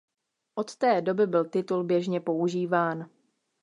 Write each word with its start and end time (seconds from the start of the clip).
Od 0.55 0.75
té 0.75 1.01
doby 1.01 1.27
byl 1.27 1.45
titul 1.45 1.83
běžně 1.83 2.19
používán. 2.21 3.09